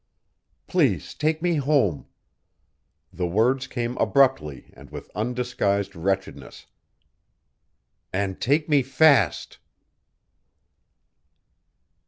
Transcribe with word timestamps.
"Please 0.65 1.13
take 1.13 1.43
me 1.43 1.57
home." 1.57 2.07
The 3.13 3.27
words 3.27 3.67
came 3.67 3.95
abruptly 3.97 4.71
and 4.75 4.89
with 4.89 5.11
undisguised 5.13 5.95
wretchedness, 5.95 6.65
"and 8.11 8.41
take 8.41 8.67
me 8.67 8.81
fast." 8.81 9.59